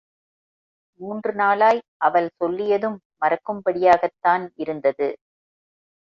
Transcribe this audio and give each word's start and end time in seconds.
மூன்று 0.99 1.33
நாளாய் 1.33 1.81
அவள் 1.97 2.29
சொல்லியதும் 2.39 2.97
மறக்கும்படியாகத் 3.21 4.19
தான் 4.19 4.51
இருந்தது. 4.55 5.09